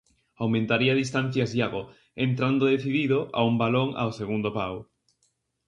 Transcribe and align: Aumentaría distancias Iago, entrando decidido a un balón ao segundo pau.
Aumentaría 0.43 0.95
distancias 0.95 1.53
Iago, 1.57 1.83
entrando 2.15 2.65
decidido 2.65 3.19
a 3.39 3.41
un 3.49 3.55
balón 3.61 3.89
ao 4.01 4.09
segundo 4.19 4.49
pau. 4.57 4.75